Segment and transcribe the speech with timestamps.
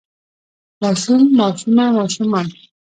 [0.81, 2.47] ماشوم ماشومه ماشومان